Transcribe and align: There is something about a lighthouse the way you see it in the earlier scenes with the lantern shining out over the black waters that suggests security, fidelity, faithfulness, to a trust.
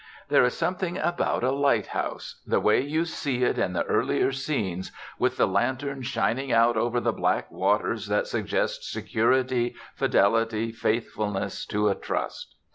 There 0.29 0.43
is 0.45 0.57
something 0.57 0.97
about 0.97 1.43
a 1.43 1.51
lighthouse 1.51 2.41
the 2.47 2.59
way 2.59 2.81
you 2.81 3.05
see 3.05 3.43
it 3.43 3.59
in 3.59 3.73
the 3.73 3.83
earlier 3.83 4.31
scenes 4.31 4.91
with 5.19 5.37
the 5.37 5.45
lantern 5.45 6.01
shining 6.01 6.51
out 6.51 6.75
over 6.75 6.99
the 6.99 7.13
black 7.13 7.51
waters 7.51 8.07
that 8.07 8.25
suggests 8.25 8.91
security, 8.91 9.75
fidelity, 9.93 10.71
faithfulness, 10.71 11.67
to 11.67 11.87
a 11.87 11.93
trust. 11.93 12.55